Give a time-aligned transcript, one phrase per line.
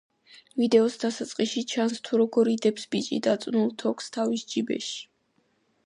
[0.61, 4.99] ვიდეოს დასაწყისში ჩანს, თუ როგორ იდებს ბიჭი დაწნულ თოკს თავის ჯიბეში.